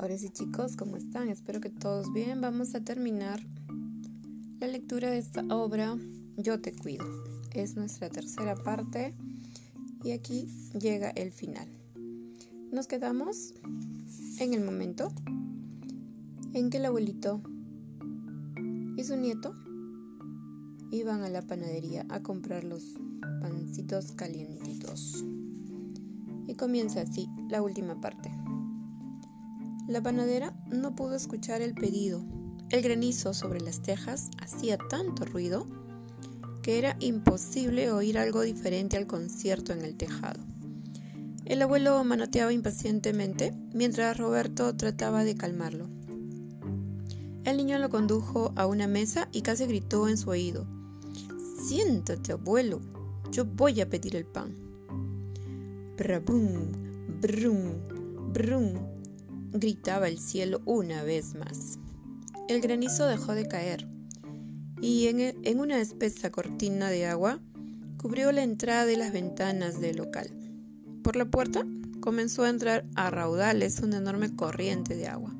Ahora 0.00 0.16
sí 0.16 0.30
chicos, 0.30 0.76
¿cómo 0.76 0.96
están? 0.96 1.28
Espero 1.28 1.60
que 1.60 1.68
todos 1.68 2.10
bien. 2.14 2.40
Vamos 2.40 2.74
a 2.74 2.80
terminar 2.80 3.38
la 4.58 4.66
lectura 4.66 5.10
de 5.10 5.18
esta 5.18 5.42
obra, 5.54 5.94
Yo 6.38 6.58
te 6.58 6.72
cuido. 6.72 7.04
Es 7.52 7.76
nuestra 7.76 8.08
tercera 8.08 8.54
parte 8.54 9.14
y 10.02 10.12
aquí 10.12 10.48
llega 10.72 11.10
el 11.10 11.32
final. 11.32 11.68
Nos 12.72 12.86
quedamos 12.86 13.52
en 14.38 14.54
el 14.54 14.64
momento 14.64 15.12
en 16.54 16.70
que 16.70 16.78
el 16.78 16.86
abuelito 16.86 17.42
y 18.96 19.04
su 19.04 19.16
nieto 19.16 19.54
iban 20.90 21.24
a 21.24 21.28
la 21.28 21.42
panadería 21.42 22.06
a 22.08 22.22
comprar 22.22 22.64
los 22.64 22.94
pancitos 23.42 24.12
calientitos. 24.12 25.22
Y 26.46 26.54
comienza 26.54 27.02
así 27.02 27.28
la 27.50 27.60
última 27.60 28.00
parte. 28.00 28.30
La 29.90 30.00
panadera 30.00 30.54
no 30.70 30.94
pudo 30.94 31.16
escuchar 31.16 31.62
el 31.62 31.74
pedido. 31.74 32.24
El 32.68 32.80
granizo 32.80 33.34
sobre 33.34 33.60
las 33.60 33.82
tejas 33.82 34.30
hacía 34.40 34.78
tanto 34.78 35.24
ruido 35.24 35.66
que 36.62 36.78
era 36.78 36.96
imposible 37.00 37.90
oír 37.90 38.16
algo 38.16 38.42
diferente 38.42 38.96
al 38.96 39.08
concierto 39.08 39.72
en 39.72 39.84
el 39.84 39.96
tejado. 39.96 40.38
El 41.44 41.60
abuelo 41.60 42.04
manoteaba 42.04 42.52
impacientemente 42.52 43.52
mientras 43.74 44.16
Roberto 44.16 44.76
trataba 44.76 45.24
de 45.24 45.34
calmarlo. 45.34 45.88
El 47.42 47.56
niño 47.56 47.76
lo 47.80 47.90
condujo 47.90 48.52
a 48.54 48.66
una 48.66 48.86
mesa 48.86 49.28
y 49.32 49.42
casi 49.42 49.66
gritó 49.66 50.08
en 50.08 50.18
su 50.18 50.30
oído. 50.30 50.68
Siéntate, 51.66 52.30
abuelo, 52.30 52.80
yo 53.32 53.44
voy 53.44 53.80
a 53.80 53.90
pedir 53.90 54.14
el 54.14 54.24
pan. 54.24 54.54
Brabum, 55.96 56.70
brum, 57.20 58.32
brum, 58.32 58.99
gritaba 59.52 60.08
el 60.08 60.18
cielo 60.18 60.60
una 60.64 61.02
vez 61.02 61.34
más. 61.34 61.78
El 62.48 62.60
granizo 62.60 63.06
dejó 63.06 63.34
de 63.34 63.46
caer 63.46 63.86
y 64.80 65.08
en, 65.08 65.60
una 65.60 65.80
espesa 65.80 66.30
cortina 66.30 66.88
de 66.88 67.06
agua 67.06 67.40
cubrió 67.98 68.32
la 68.32 68.42
entrada 68.42 68.90
y 68.90 68.96
las 68.96 69.12
ventanas 69.12 69.80
del 69.80 69.96
local. 69.96 70.30
Por 71.02 71.16
la 71.16 71.26
puerta 71.26 71.66
comenzó 72.00 72.44
a 72.44 72.48
entrar 72.48 72.84
a 72.94 73.10
raudales 73.10 73.80
una 73.80 73.98
enorme 73.98 74.34
corriente 74.34 74.96
de 74.96 75.06
agua. 75.06 75.34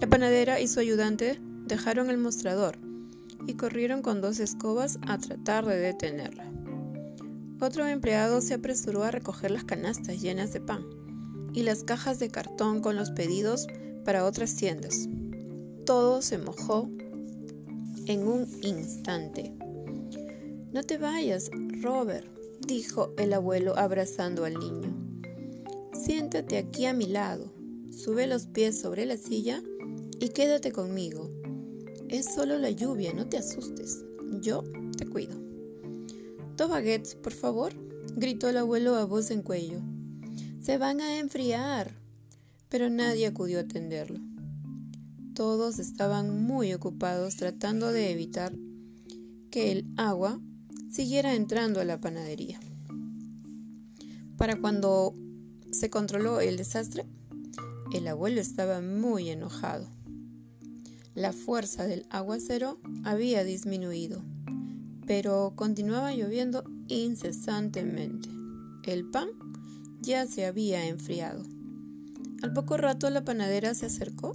La 0.00 0.08
panadera 0.08 0.60
y 0.60 0.66
su 0.66 0.80
ayudante 0.80 1.38
dejaron 1.66 2.10
el 2.10 2.18
mostrador 2.18 2.78
y 3.46 3.54
corrieron 3.54 4.02
con 4.02 4.20
dos 4.20 4.40
escobas 4.40 4.98
a 5.06 5.18
tratar 5.18 5.66
de 5.66 5.78
detenerla. 5.78 6.50
Otro 7.60 7.86
empleado 7.86 8.40
se 8.40 8.54
apresuró 8.54 9.04
a 9.04 9.10
recoger 9.10 9.50
las 9.50 9.64
canastas 9.64 10.20
llenas 10.20 10.52
de 10.52 10.60
pan 10.60 10.99
y 11.52 11.62
las 11.62 11.84
cajas 11.84 12.18
de 12.18 12.30
cartón 12.30 12.80
con 12.80 12.96
los 12.96 13.10
pedidos 13.10 13.66
para 14.04 14.24
otras 14.24 14.56
tiendas. 14.56 15.08
Todo 15.84 16.22
se 16.22 16.38
mojó 16.38 16.90
en 18.06 18.26
un 18.26 18.48
instante. 18.62 19.52
No 20.72 20.82
te 20.82 20.98
vayas, 20.98 21.50
Robert, 21.82 22.26
dijo 22.66 23.12
el 23.18 23.32
abuelo 23.32 23.76
abrazando 23.76 24.44
al 24.44 24.54
niño. 24.54 24.94
Siéntate 25.92 26.58
aquí 26.58 26.86
a 26.86 26.92
mi 26.92 27.06
lado, 27.06 27.52
sube 27.90 28.26
los 28.26 28.46
pies 28.46 28.80
sobre 28.80 29.06
la 29.06 29.16
silla 29.16 29.62
y 30.18 30.28
quédate 30.28 30.72
conmigo. 30.72 31.30
Es 32.08 32.26
solo 32.34 32.58
la 32.58 32.70
lluvia, 32.70 33.12
no 33.12 33.28
te 33.28 33.38
asustes. 33.38 34.04
Yo 34.40 34.64
te 34.96 35.06
cuido. 35.06 35.36
Dos 36.56 37.14
por 37.16 37.32
favor, 37.32 37.72
gritó 38.16 38.48
el 38.48 38.56
abuelo 38.56 38.96
a 38.96 39.04
voz 39.04 39.30
en 39.30 39.42
cuello. 39.42 39.80
Se 40.60 40.76
van 40.78 41.00
a 41.00 41.18
enfriar. 41.18 41.92
Pero 42.68 42.88
nadie 42.88 43.26
acudió 43.26 43.58
a 43.58 43.62
atenderlo. 43.62 44.20
Todos 45.34 45.78
estaban 45.78 46.44
muy 46.44 46.72
ocupados 46.72 47.36
tratando 47.36 47.90
de 47.92 48.10
evitar 48.12 48.52
que 49.50 49.72
el 49.72 49.86
agua 49.96 50.38
siguiera 50.90 51.34
entrando 51.34 51.80
a 51.80 51.84
la 51.84 52.00
panadería. 52.00 52.60
Para 54.36 54.60
cuando 54.60 55.14
se 55.72 55.90
controló 55.90 56.40
el 56.40 56.56
desastre, 56.56 57.06
el 57.92 58.06
abuelo 58.06 58.40
estaba 58.40 58.80
muy 58.80 59.30
enojado. 59.30 59.88
La 61.14 61.32
fuerza 61.32 61.86
del 61.86 62.06
aguacero 62.10 62.78
había 63.02 63.42
disminuido, 63.44 64.22
pero 65.06 65.54
continuaba 65.56 66.14
lloviendo 66.14 66.64
incesantemente. 66.86 68.28
El 68.84 69.10
pan 69.10 69.28
ya 70.00 70.26
se 70.26 70.46
había 70.46 70.86
enfriado. 70.86 71.44
Al 72.42 72.52
poco 72.52 72.76
rato 72.76 73.10
la 73.10 73.24
panadera 73.24 73.74
se 73.74 73.86
acercó, 73.86 74.32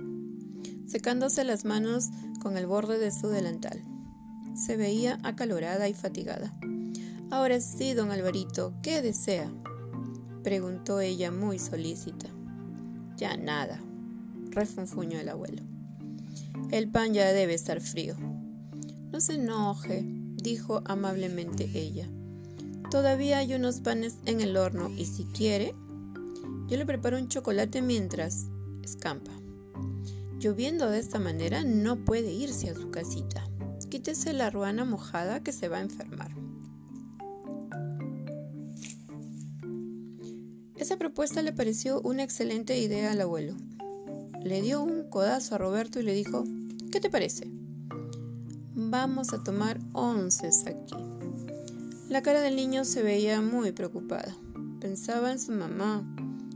secándose 0.88 1.44
las 1.44 1.66
manos 1.66 2.10
con 2.42 2.58
el 2.58 2.68
borde 2.68 3.00
de 3.00 3.12
su 3.12 3.28
delantal. 3.28 3.82
Se 4.56 4.78
veía 4.78 5.20
acalorada 5.24 5.90
y 5.90 5.94
fatigada. 5.94 6.56
Ahora 7.32 7.60
sí, 7.60 7.94
don 7.94 8.12
Alvarito, 8.12 8.74
¿qué 8.84 9.02
desea? 9.02 9.52
preguntó 10.44 11.00
ella 11.00 11.32
muy 11.32 11.58
solícita. 11.58 12.28
Ya 13.18 13.36
nada, 13.36 13.82
refunfuñó 14.52 15.20
el 15.20 15.30
abuelo. 15.30 15.64
El 16.72 16.90
pan 16.90 17.14
ya 17.14 17.32
debe 17.34 17.56
estar 17.56 17.82
frío. 17.82 18.16
No 19.12 19.20
se 19.20 19.36
enoje, 19.36 20.04
dijo 20.06 20.84
amablemente 20.86 21.70
ella. 21.74 22.08
Todavía 22.90 23.40
hay 23.40 23.54
unos 23.54 23.82
panes 23.82 24.18
en 24.26 24.42
el 24.42 24.58
horno 24.58 24.90
y 24.96 25.06
si 25.06 25.26
quiere, 25.26 25.76
yo 26.68 26.78
le 26.78 26.86
preparo 26.86 27.18
un 27.18 27.28
chocolate 27.28 27.82
mientras 27.82 28.46
escampa. 28.84 29.32
Lloviendo 30.40 30.90
de 30.90 31.00
esta 31.00 31.20
manera 31.20 31.64
no 31.64 32.04
puede 32.06 32.32
irse 32.32 32.70
a 32.70 32.76
su 32.76 32.92
casita. 32.92 33.44
Quítese 33.90 34.34
la 34.34 34.50
ruana 34.50 34.84
mojada 34.84 35.42
que 35.42 35.52
se 35.52 35.70
va 35.70 35.78
a 35.78 35.82
enfermar. 35.82 36.32
Esa 40.76 40.98
propuesta 40.98 41.42
le 41.42 41.54
pareció 41.54 42.02
una 42.02 42.24
excelente 42.24 42.78
idea 42.78 43.12
al 43.12 43.22
abuelo. 43.22 43.56
Le 44.44 44.62
dio 44.62 44.82
un 44.82 45.10
codazo 45.10 45.56
a 45.56 45.58
Roberto 45.58 46.00
y 46.00 46.04
le 46.04 46.14
dijo, 46.14 46.44
¿qué 46.92 47.00
te 47.00 47.10
parece? 47.10 47.50
Vamos 48.76 49.34
a 49.34 49.44
tomar 49.44 49.80
once 49.94 50.48
aquí. 50.68 51.15
La 52.16 52.22
cara 52.22 52.40
del 52.40 52.56
niño 52.56 52.86
se 52.86 53.04
veía 53.04 53.42
muy 53.42 53.74
preocupada. 53.74 54.34
Pensaba 54.80 55.34
en 55.34 55.38
su 55.38 55.52
mamá 55.52 56.02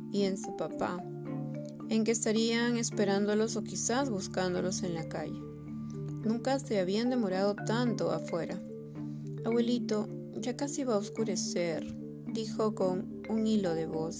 y 0.09 0.24
en 0.24 0.38
su 0.38 0.56
papá, 0.56 1.03
en 1.90 2.06
que 2.06 2.12
estarían 2.12 2.78
esperándolos 2.78 3.58
o 3.58 3.64
quizás 3.66 4.09
buscándolos 4.09 4.84
en 4.84 4.94
la 4.94 5.09
calle. 5.09 5.38
Nunca 6.24 6.58
se 6.59 6.80
habían 6.80 7.09
demorado 7.09 7.58
tanto 7.68 8.12
afuera. 8.12 8.58
Abuelito, 9.44 10.08
ya 10.38 10.56
casi 10.56 10.86
va 10.86 10.94
a 10.94 11.00
oscurecer, 11.00 11.94
dijo 12.31 12.74
con 12.74 13.22
un 13.28 13.46
hilo 13.46 13.76
de 13.76 13.86
voz. 13.86 14.18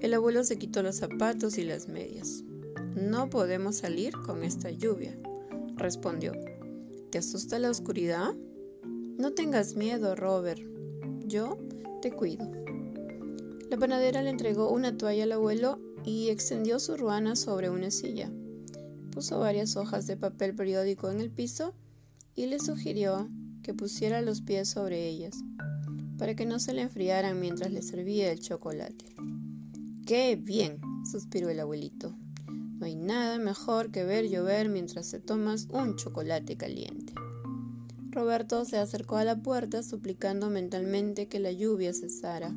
El 0.00 0.12
abuelo 0.12 0.42
se 0.42 0.58
quitó 0.58 0.82
los 0.82 0.96
zapatos 0.96 1.56
y 1.56 1.62
las 1.62 1.86
medias. 1.86 2.42
No 2.96 3.30
podemos 3.30 3.76
salir 3.76 4.12
con 4.26 4.42
esta 4.42 4.72
lluvia, 4.72 5.16
respondió. 5.76 6.32
¿Te 7.12 7.18
asusta 7.18 7.60
la 7.60 7.70
oscuridad? 7.70 8.34
No 9.18 9.32
tengas 9.32 9.74
miedo, 9.74 10.14
Robert. 10.14 10.62
Yo 11.26 11.58
te 12.00 12.12
cuido. 12.12 12.48
La 13.68 13.76
panadera 13.76 14.22
le 14.22 14.30
entregó 14.30 14.70
una 14.70 14.96
toalla 14.96 15.24
al 15.24 15.32
abuelo 15.32 15.80
y 16.04 16.28
extendió 16.28 16.78
su 16.78 16.96
ruana 16.96 17.34
sobre 17.34 17.68
una 17.68 17.90
silla. 17.90 18.30
Puso 19.10 19.40
varias 19.40 19.76
hojas 19.76 20.06
de 20.06 20.16
papel 20.16 20.54
periódico 20.54 21.10
en 21.10 21.18
el 21.18 21.32
piso 21.32 21.74
y 22.36 22.46
le 22.46 22.60
sugirió 22.60 23.28
que 23.64 23.74
pusiera 23.74 24.22
los 24.22 24.40
pies 24.40 24.68
sobre 24.68 25.08
ellas, 25.08 25.36
para 26.16 26.36
que 26.36 26.46
no 26.46 26.60
se 26.60 26.72
le 26.72 26.82
enfriaran 26.82 27.40
mientras 27.40 27.72
le 27.72 27.82
servía 27.82 28.30
el 28.30 28.38
chocolate. 28.38 29.16
¡Qué 30.06 30.36
bien! 30.36 30.80
suspiró 31.10 31.48
el 31.48 31.58
abuelito. 31.58 32.14
No 32.46 32.86
hay 32.86 32.94
nada 32.94 33.38
mejor 33.38 33.90
que 33.90 34.04
ver 34.04 34.28
llover 34.28 34.68
mientras 34.68 35.10
te 35.10 35.18
tomas 35.18 35.66
un 35.72 35.96
chocolate 35.96 36.56
caliente. 36.56 37.14
Roberto 38.18 38.64
se 38.64 38.78
acercó 38.78 39.16
a 39.16 39.22
la 39.22 39.36
puerta 39.36 39.84
suplicando 39.84 40.50
mentalmente 40.50 41.28
que 41.28 41.38
la 41.38 41.52
lluvia 41.52 41.94
cesara 41.94 42.52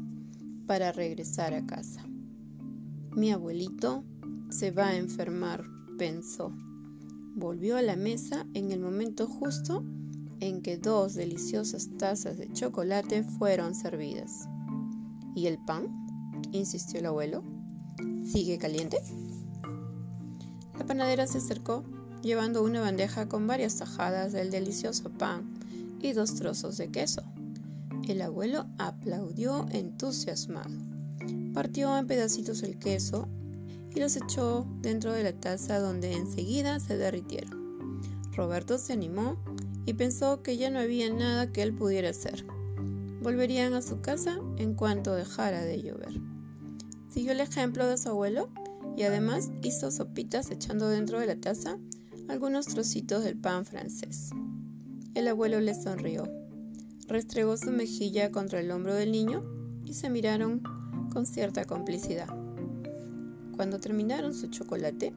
para 0.65 0.91
regresar 0.91 1.53
a 1.53 1.67
casa. 1.67 2.03
Mi 3.11 3.31
abuelito 3.31 4.03
se 4.49 4.71
va 4.71 4.87
a 4.87 4.97
enfermar, 4.97 5.63
pensó. 5.99 6.51
Volvió 7.35 7.77
a 7.77 7.83
la 7.83 7.95
mesa 7.95 8.47
en 8.55 8.71
el 8.71 8.79
momento 8.79 9.27
justo 9.27 9.83
en 10.39 10.63
que 10.63 10.79
dos 10.79 11.13
deliciosas 11.13 11.89
tazas 11.95 12.39
de 12.39 12.51
chocolate 12.51 13.21
fueron 13.21 13.75
servidas. 13.75 14.49
¿Y 15.35 15.45
el 15.45 15.59
pan? 15.63 15.95
insistió 16.51 17.01
el 17.01 17.05
abuelo. 17.05 17.43
¿Sigue 18.25 18.57
caliente? 18.57 18.97
La 20.79 20.87
panadera 20.87 21.27
se 21.27 21.37
acercó 21.37 21.83
llevando 22.21 22.63
una 22.63 22.81
bandeja 22.81 23.27
con 23.27 23.47
varias 23.47 23.77
tajadas 23.77 24.31
del 24.31 24.51
delicioso 24.51 25.09
pan 25.09 25.49
y 25.99 26.13
dos 26.13 26.35
trozos 26.35 26.77
de 26.77 26.89
queso. 26.89 27.23
El 28.07 28.21
abuelo 28.21 28.65
aplaudió 28.77 29.65
entusiasmado. 29.71 30.75
Partió 31.53 31.97
en 31.97 32.07
pedacitos 32.07 32.63
el 32.63 32.77
queso 32.79 33.27
y 33.95 33.99
los 33.99 34.15
echó 34.15 34.65
dentro 34.81 35.13
de 35.13 35.23
la 35.23 35.33
taza 35.33 35.79
donde 35.79 36.13
enseguida 36.13 36.79
se 36.79 36.97
derritieron. 36.97 38.01
Roberto 38.35 38.77
se 38.77 38.93
animó 38.93 39.37
y 39.85 39.93
pensó 39.93 40.41
que 40.41 40.57
ya 40.57 40.69
no 40.69 40.79
había 40.79 41.11
nada 41.13 41.51
que 41.51 41.61
él 41.61 41.73
pudiera 41.73 42.09
hacer. 42.09 42.45
Volverían 43.21 43.73
a 43.73 43.81
su 43.81 44.01
casa 44.01 44.39
en 44.57 44.73
cuanto 44.73 45.13
dejara 45.13 45.63
de 45.63 45.81
llover. 45.81 46.19
Siguió 47.09 47.33
el 47.33 47.41
ejemplo 47.41 47.85
de 47.87 47.97
su 47.97 48.09
abuelo 48.09 48.49
y 48.95 49.03
además 49.03 49.51
hizo 49.61 49.91
sopitas 49.91 50.49
echando 50.49 50.87
dentro 50.87 51.19
de 51.19 51.27
la 51.27 51.35
taza 51.35 51.77
algunos 52.27 52.67
trocitos 52.67 53.23
del 53.23 53.37
pan 53.37 53.65
francés. 53.65 54.29
El 55.13 55.27
abuelo 55.27 55.59
le 55.59 55.73
sonrió, 55.73 56.23
restregó 57.07 57.57
su 57.57 57.71
mejilla 57.71 58.31
contra 58.31 58.59
el 58.59 58.71
hombro 58.71 58.93
del 58.95 59.11
niño 59.11 59.43
y 59.85 59.93
se 59.93 60.09
miraron 60.09 60.61
con 61.11 61.25
cierta 61.25 61.65
complicidad. 61.65 62.29
Cuando 63.55 63.79
terminaron 63.79 64.33
su 64.33 64.47
chocolate, 64.47 65.13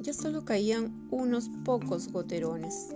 ya 0.00 0.12
solo 0.12 0.44
caían 0.44 1.06
unos 1.10 1.48
pocos 1.64 2.08
goterones. 2.12 2.88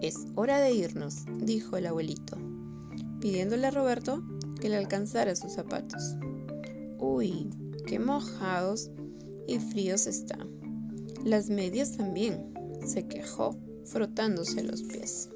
Es 0.00 0.26
hora 0.34 0.60
de 0.60 0.72
irnos, 0.72 1.24
dijo 1.38 1.76
el 1.76 1.86
abuelito, 1.86 2.36
pidiéndole 3.20 3.68
a 3.68 3.70
Roberto 3.70 4.22
que 4.60 4.68
le 4.68 4.76
alcanzara 4.76 5.34
sus 5.36 5.52
zapatos. 5.52 6.16
Uy, 6.98 7.50
qué 7.86 7.98
mojados 7.98 8.90
y 9.46 9.58
fríos 9.58 10.06
están. 10.06 10.48
Las 11.24 11.48
medias 11.48 11.96
también, 11.96 12.53
se 12.84 13.06
quejó, 13.06 13.56
frotándose 13.84 14.62
los 14.62 14.82
pies. 14.82 15.30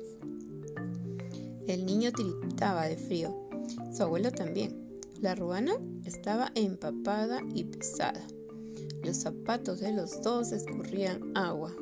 El 1.66 1.84
niño 1.84 2.12
tiritaba 2.12 2.86
de 2.86 2.96
frío, 2.96 3.48
su 3.92 4.02
abuelo 4.02 4.30
también. 4.30 4.88
La 5.20 5.34
ruana 5.34 5.72
estaba 6.04 6.52
empapada 6.54 7.42
y 7.54 7.64
pesada. 7.64 8.26
Los 9.04 9.18
zapatos 9.18 9.80
de 9.80 9.92
los 9.92 10.22
dos 10.22 10.52
escurrían 10.52 11.36
agua. 11.36 11.74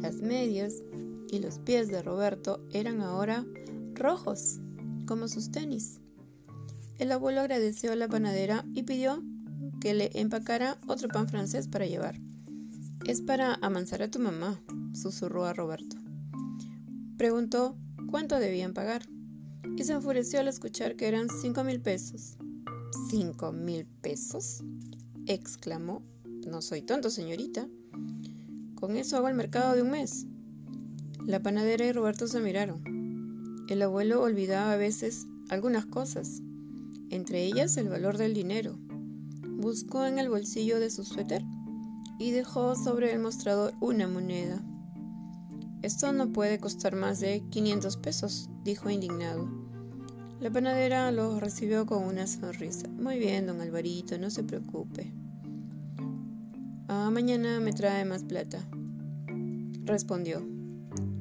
Las 0.00 0.16
medias 0.16 0.82
y 1.30 1.40
los 1.40 1.58
pies 1.58 1.88
de 1.88 2.02
Roberto 2.02 2.60
eran 2.72 3.00
ahora 3.00 3.44
rojos, 3.94 4.60
como 5.06 5.28
sus 5.28 5.50
tenis. 5.50 6.00
El 6.98 7.12
abuelo 7.12 7.40
agradeció 7.40 7.92
a 7.92 7.96
la 7.96 8.08
panadera 8.08 8.64
y 8.74 8.82
pidió 8.82 9.22
que 9.80 9.94
le 9.94 10.10
empacara 10.14 10.78
otro 10.86 11.08
pan 11.08 11.28
francés 11.28 11.68
para 11.68 11.86
llevar. 11.86 12.20
Es 13.06 13.22
para 13.22 13.54
amansar 13.54 14.02
a 14.02 14.10
tu 14.10 14.18
mamá, 14.18 14.60
susurró 14.92 15.44
a 15.44 15.54
Roberto. 15.54 15.96
Preguntó 17.16 17.76
cuánto 18.10 18.38
debían 18.38 18.74
pagar 18.74 19.02
y 19.76 19.84
se 19.84 19.92
enfureció 19.92 20.40
al 20.40 20.48
escuchar 20.48 20.96
que 20.96 21.08
eran 21.08 21.28
cinco 21.40 21.64
mil 21.64 21.80
pesos. 21.80 22.36
¿Cinco 23.08 23.52
mil 23.52 23.86
pesos? 23.86 24.62
exclamó. 25.26 26.02
No 26.46 26.60
soy 26.60 26.82
tonto, 26.82 27.10
señorita. 27.10 27.68
Con 28.74 28.96
eso 28.96 29.16
hago 29.16 29.28
el 29.28 29.34
mercado 29.34 29.74
de 29.74 29.82
un 29.82 29.90
mes. 29.90 30.26
La 31.26 31.42
panadera 31.42 31.86
y 31.86 31.92
Roberto 31.92 32.26
se 32.26 32.40
miraron. 32.40 33.66
El 33.68 33.82
abuelo 33.82 34.22
olvidaba 34.22 34.72
a 34.72 34.76
veces 34.76 35.26
algunas 35.48 35.86
cosas, 35.86 36.40
entre 37.10 37.44
ellas 37.44 37.76
el 37.76 37.88
valor 37.88 38.18
del 38.18 38.34
dinero. 38.34 38.78
Buscó 39.46 40.04
en 40.06 40.18
el 40.18 40.28
bolsillo 40.28 40.80
de 40.80 40.90
su 40.90 41.04
suéter 41.04 41.42
y 42.18 42.32
dejó 42.32 42.74
sobre 42.74 43.12
el 43.12 43.20
mostrador 43.20 43.74
una 43.80 44.08
moneda. 44.08 44.60
Esto 45.82 46.12
no 46.12 46.32
puede 46.32 46.58
costar 46.58 46.96
más 46.96 47.20
de 47.20 47.42
500 47.50 47.96
pesos, 47.98 48.50
dijo 48.64 48.90
indignado. 48.90 49.48
La 50.40 50.50
panadera 50.50 51.10
lo 51.12 51.38
recibió 51.40 51.86
con 51.86 52.04
una 52.04 52.26
sonrisa. 52.26 52.88
Muy 52.88 53.18
bien, 53.18 53.46
don 53.46 53.60
Alvarito, 53.60 54.18
no 54.18 54.30
se 54.30 54.44
preocupe. 54.44 55.12
Ah, 56.88 57.10
mañana 57.12 57.60
me 57.60 57.72
trae 57.72 58.04
más 58.04 58.24
plata, 58.24 58.58
respondió, 59.84 60.42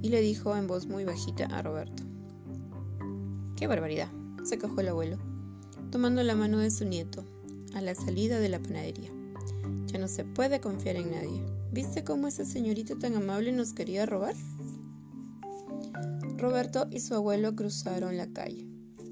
y 0.02 0.10
le 0.10 0.22
dijo 0.22 0.56
en 0.56 0.68
voz 0.68 0.88
muy 0.88 1.04
bajita 1.04 1.46
a 1.46 1.62
Roberto. 1.62 2.04
¡Qué 3.56 3.68
barbaridad! 3.68 4.10
se 4.44 4.58
quejó 4.58 4.80
el 4.80 4.88
abuelo, 4.88 5.18
tomando 5.92 6.24
la 6.24 6.36
mano 6.36 6.60
de 6.60 6.72
su 6.72 6.86
nieto, 6.86 7.26
a 7.74 7.82
la 7.82 7.96
salida 7.96 8.40
de 8.40 8.50
la 8.50 8.60
panadería. 8.60 9.12
No 9.98 10.08
se 10.08 10.24
puede 10.24 10.62
confiar 10.62 10.96
en 10.96 11.10
nadie. 11.10 11.44
¿Viste 11.72 12.04
cómo 12.04 12.28
esa 12.28 12.46
señorita 12.46 12.96
tan 13.00 13.16
amable 13.16 13.52
nos 13.52 13.74
quería 13.74 14.06
robar? 14.06 14.36
Roberto 16.38 16.88
y 16.92 17.00
su 17.00 17.16
abuelo 17.16 17.56
cruzaron 17.56 18.16
la 18.16 18.28
calle. 18.28 18.68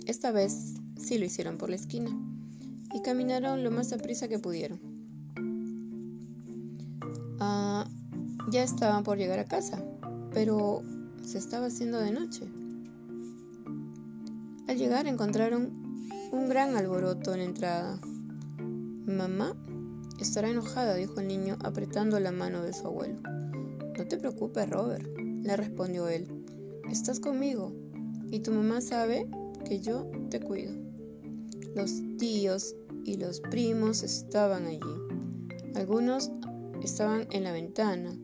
Esta 0.06 0.32
vez 0.32 0.76
sí 0.96 1.18
lo 1.18 1.26
hicieron 1.26 1.58
por 1.58 1.72
la 1.72 1.76
esquina 1.76 2.12
y 2.94 3.02
caminaron 3.02 3.64
lo 3.64 3.72
más 3.72 3.94
a 3.94 3.98
prisa 3.98 4.28
que 4.28 4.38
pudieron. 4.38 4.80
Ah, 7.40 7.90
ya 8.52 8.64
estaban 8.64 9.04
por 9.04 9.18
llegar 9.18 9.40
a 9.40 9.46
casa, 9.46 9.84
pero 10.34 10.84
se 11.24 11.40
estaba 11.40 11.66
haciendo 11.66 12.00
de 12.00 12.12
noche. 12.12 12.48
Al 14.68 14.78
llegar 14.78 15.08
encontraron 15.08 15.74
un 16.32 16.48
gran 16.48 16.76
alboroto 16.76 17.34
en 17.34 17.40
la 17.40 17.46
entrada. 17.46 18.00
Mamá 19.08 19.56
Estará 20.26 20.50
enojada, 20.50 20.96
dijo 20.96 21.20
el 21.20 21.28
niño, 21.28 21.56
apretando 21.64 22.20
la 22.20 22.32
mano 22.32 22.64
de 22.64 22.74
su 22.74 22.88
abuelo. 22.88 23.20
No 23.96 24.08
te 24.08 24.18
preocupes, 24.18 24.68
Robert, 24.68 25.08
le 25.18 25.56
respondió 25.56 26.10
él. 26.10 26.28
Estás 26.90 27.20
conmigo 27.20 27.72
y 28.32 28.40
tu 28.40 28.52
mamá 28.52 28.82
sabe 28.82 29.30
que 29.66 29.80
yo 29.82 30.10
te 30.32 30.40
cuido. 30.40 30.74
Los 31.76 32.02
tíos 32.18 32.76
y 33.04 33.18
los 33.18 33.40
primos 33.40 34.02
estaban 34.02 34.66
allí. 34.66 34.80
Algunos 35.76 36.32
estaban 36.84 37.28
en 37.30 37.44
la 37.44 37.52
ventana, 37.52 38.18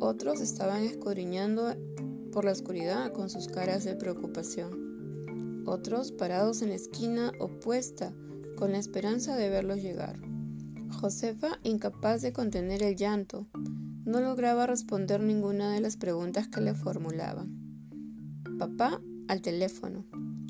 otros 0.00 0.42
estaban 0.42 0.84
escudriñando 0.84 1.74
por 2.30 2.44
la 2.44 2.52
oscuridad 2.52 3.10
con 3.12 3.30
sus 3.30 3.48
caras 3.48 3.84
de 3.84 3.96
preocupación. 3.96 5.64
Otros 5.66 6.12
parados 6.12 6.60
en 6.60 6.68
la 6.68 6.74
esquina 6.74 7.32
opuesta 7.40 8.12
con 8.58 8.72
la 8.72 8.78
esperanza 8.78 9.34
de 9.34 9.48
verlos 9.48 9.82
llegar. 9.82 10.31
Josefa, 10.92 11.58
incapaz 11.62 12.22
de 12.22 12.32
contener 12.32 12.82
el 12.82 12.96
llanto, 12.96 13.46
no 14.04 14.20
lograba 14.20 14.66
responder 14.66 15.20
ninguna 15.20 15.72
de 15.72 15.80
las 15.80 15.96
preguntas 15.96 16.48
que 16.48 16.60
le 16.60 16.74
formulaban. 16.74 17.48
Papá 18.58 19.00
al 19.28 19.42
teléfono. 19.42 20.04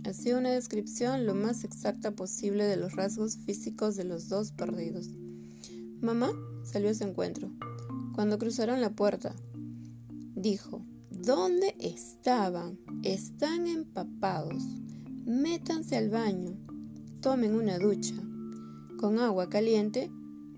Hacía 0.04 0.36
una 0.36 0.50
descripción 0.50 1.26
lo 1.26 1.34
más 1.34 1.64
exacta 1.64 2.10
posible 2.10 2.64
de 2.64 2.76
los 2.76 2.94
rasgos 2.94 3.36
físicos 3.38 3.96
de 3.96 4.04
los 4.04 4.28
dos 4.28 4.52
perdidos. 4.52 5.10
Mamá 6.00 6.32
salió 6.64 6.90
a 6.90 6.94
su 6.94 7.04
encuentro. 7.04 7.50
Cuando 8.14 8.38
cruzaron 8.38 8.80
la 8.80 8.90
puerta, 8.90 9.34
dijo, 10.34 10.84
¿Dónde 11.10 11.76
estaban? 11.78 12.78
Están 13.04 13.68
empapados. 13.68 14.64
Métanse 15.24 15.96
al 15.96 16.10
baño. 16.10 16.56
Tomen 17.20 17.54
una 17.54 17.78
ducha. 17.78 18.14
Con 18.98 19.20
agua 19.20 19.48
caliente 19.48 20.10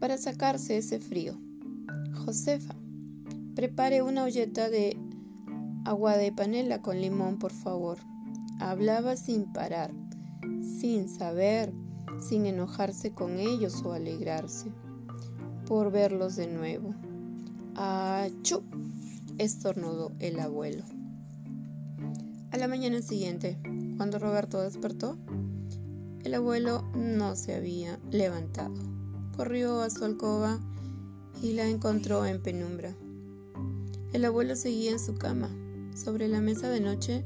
para 0.05 0.19
sacarse 0.19 0.77
ese 0.77 1.01
frío. 1.01 1.41
Josefa, 2.13 2.75
prepare 3.55 4.03
una 4.03 4.25
olleta 4.25 4.69
de 4.69 4.99
agua 5.87 6.19
de 6.19 6.31
panela 6.31 6.83
con 6.83 7.01
limón, 7.01 7.39
por 7.39 7.53
favor. 7.53 7.97
Hablaba 8.61 9.17
sin 9.17 9.51
parar, 9.51 9.95
sin 10.61 11.09
saber, 11.09 11.73
sin 12.21 12.45
enojarse 12.45 13.13
con 13.13 13.39
ellos 13.39 13.83
o 13.83 13.95
alegrarse 13.95 14.71
por 15.67 15.91
verlos 15.91 16.37
de 16.37 16.49
nuevo. 16.49 16.95
¡Achú! 17.75 18.63
estornudó 19.39 20.13
el 20.19 20.39
abuelo. 20.39 20.85
A 22.51 22.59
la 22.59 22.69
mañana 22.69 23.01
siguiente, 23.01 23.59
cuando 23.97 24.19
Roberto 24.19 24.61
despertó, 24.61 25.17
el 26.25 26.35
abuelo 26.35 26.83
no 26.95 27.37
se 27.37 27.55
había 27.55 27.99
levantado 28.11 28.75
corrió 29.37 29.81
a 29.81 29.91
su 29.91 30.05
alcoba 30.05 30.61
y 31.43 31.53
la 31.53 31.67
encontró 31.67 32.25
en 32.25 32.41
penumbra. 32.41 32.95
El 34.13 34.25
abuelo 34.25 34.55
seguía 34.55 34.93
en 34.93 35.01
su 35.01 35.15
cama. 35.17 35.51
Sobre 35.95 36.29
la 36.29 36.41
mesa 36.41 36.71
de 36.71 36.81
noche 36.81 37.25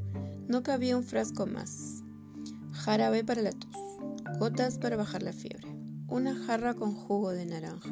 no 0.48 0.62
cabía 0.62 0.96
un 0.96 1.04
frasco 1.04 1.46
más. 1.46 2.02
Jarabe 2.72 3.24
para 3.24 3.42
la 3.42 3.52
tos, 3.52 3.70
gotas 4.38 4.78
para 4.78 4.96
bajar 4.96 5.22
la 5.22 5.32
fiebre, 5.32 5.68
una 6.08 6.34
jarra 6.34 6.74
con 6.74 6.94
jugo 6.94 7.30
de 7.30 7.44
naranja, 7.44 7.90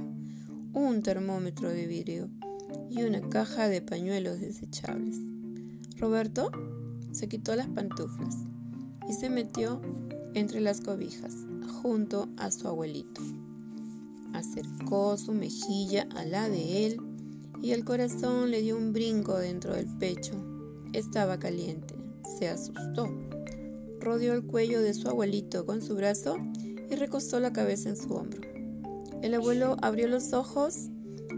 un 0.73 1.03
termómetro 1.03 1.69
de 1.69 1.87
vidrio 1.87 2.31
y 2.91 3.03
una 3.03 3.21
caja 3.29 3.69
de 3.69 3.83
pañuelos 3.83 4.41
desechables. 4.41 5.17
Roberto 5.99 6.51
se 7.13 7.29
quitó 7.29 7.55
las 7.57 7.69
pantuflas 7.69 8.37
y 9.09 9.13
se 9.13 9.31
metió 9.31 9.81
entre 10.35 10.61
las 10.61 10.81
cobijas 10.81 11.35
junto 11.83 12.29
a 12.37 12.51
su 12.51 12.69
abuelito 12.69 13.23
acercó 14.37 15.17
su 15.17 15.33
mejilla 15.33 16.07
a 16.15 16.25
la 16.25 16.49
de 16.49 16.87
él 16.87 17.01
y 17.63 17.73
el 17.73 17.85
corazón 17.85 18.51
le 18.51 18.61
dio 18.61 18.77
un 18.77 18.93
brinco 18.93 19.37
dentro 19.39 19.75
del 19.75 19.87
pecho. 19.99 20.33
Estaba 20.93 21.39
caliente, 21.39 21.95
se 22.39 22.49
asustó. 22.49 23.09
Rodeó 24.01 24.35
el 24.35 24.45
cuello 24.45 24.81
de 24.81 24.95
su 24.95 25.09
abuelito 25.09 25.65
con 25.65 25.83
su 25.83 25.97
brazo 25.97 26.37
y 26.91 26.95
recostó 26.95 27.41
la 27.41 27.53
cabeza 27.53 27.89
en 27.89 27.97
su 27.97 28.13
hombro. 28.13 28.41
El 29.23 29.35
abuelo 29.35 29.77
abrió 29.83 30.07
los 30.07 30.33
ojos 30.33 30.91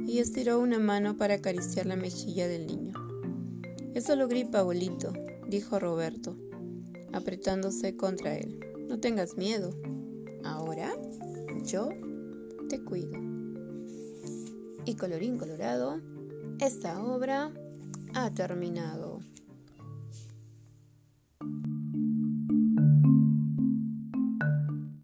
y 0.07 0.19
estiró 0.19 0.59
una 0.59 0.79
mano 0.79 1.17
para 1.17 1.35
acariciar 1.35 1.87
la 1.87 1.97
mejilla 1.97 2.49
del 2.49 2.67
niño. 2.67 2.95
Es 3.95 4.05
solo 4.05 4.29
gripa, 4.29 4.59
abuelito, 4.59 5.13
dijo 5.49 5.79
Roberto, 5.79 6.37
apretándose 7.13 7.97
contra 7.97 8.37
él. 8.37 8.61
No 8.89 8.99
tengas 8.99 9.37
miedo. 9.37 9.71
Ahora 10.45 10.93
yo 11.65 11.91
te 12.69 12.85
cuido. 12.85 13.19
Y 14.85 14.95
colorín 14.95 15.39
colorado, 15.39 16.01
esta 16.61 17.03
obra 17.03 17.51
ha 18.15 18.31
terminado. 18.35 19.21